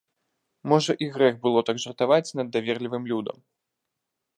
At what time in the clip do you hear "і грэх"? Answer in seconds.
1.05-1.37